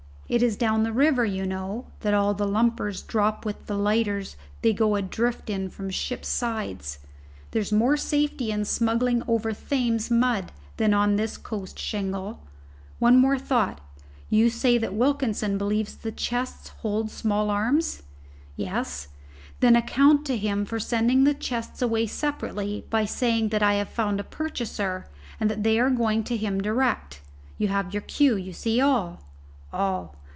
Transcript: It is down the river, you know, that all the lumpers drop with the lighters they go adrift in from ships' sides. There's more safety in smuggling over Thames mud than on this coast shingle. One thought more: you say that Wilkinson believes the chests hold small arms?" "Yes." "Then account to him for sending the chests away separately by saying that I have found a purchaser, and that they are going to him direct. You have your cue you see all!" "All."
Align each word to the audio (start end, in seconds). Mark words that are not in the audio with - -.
It 0.31 0.41
is 0.41 0.55
down 0.55 0.83
the 0.83 0.93
river, 0.93 1.25
you 1.25 1.45
know, 1.45 1.87
that 1.99 2.13
all 2.13 2.33
the 2.33 2.47
lumpers 2.47 3.01
drop 3.05 3.43
with 3.45 3.65
the 3.65 3.75
lighters 3.75 4.37
they 4.61 4.71
go 4.71 4.95
adrift 4.95 5.49
in 5.49 5.67
from 5.69 5.89
ships' 5.89 6.29
sides. 6.29 6.99
There's 7.51 7.73
more 7.73 7.97
safety 7.97 8.49
in 8.49 8.63
smuggling 8.63 9.23
over 9.27 9.51
Thames 9.51 10.09
mud 10.09 10.53
than 10.77 10.93
on 10.93 11.17
this 11.17 11.35
coast 11.35 11.77
shingle. 11.77 12.47
One 12.97 13.21
thought 13.39 13.79
more: 13.79 13.87
you 14.29 14.49
say 14.49 14.77
that 14.77 14.93
Wilkinson 14.93 15.57
believes 15.57 15.97
the 15.97 16.13
chests 16.13 16.69
hold 16.79 17.11
small 17.11 17.49
arms?" 17.49 18.01
"Yes." 18.55 19.09
"Then 19.59 19.75
account 19.75 20.25
to 20.27 20.37
him 20.37 20.63
for 20.63 20.79
sending 20.79 21.25
the 21.25 21.33
chests 21.33 21.81
away 21.81 22.07
separately 22.07 22.85
by 22.89 23.03
saying 23.03 23.49
that 23.49 23.63
I 23.63 23.73
have 23.73 23.89
found 23.89 24.21
a 24.21 24.23
purchaser, 24.23 25.07
and 25.41 25.51
that 25.51 25.63
they 25.63 25.77
are 25.77 25.89
going 25.89 26.23
to 26.23 26.37
him 26.37 26.61
direct. 26.61 27.19
You 27.57 27.67
have 27.67 27.93
your 27.93 27.99
cue 28.03 28.37
you 28.37 28.53
see 28.53 28.79
all!" 28.79 29.25
"All." 29.73 30.15